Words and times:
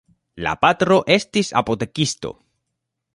La 0.45 0.53
patro 0.61 0.97
estis 1.17 1.53
apotekisto. 1.63 2.33